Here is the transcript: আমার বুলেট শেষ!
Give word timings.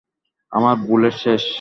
আমার 0.51 0.75
বুলেট 0.87 1.15
শেষ! 1.23 1.43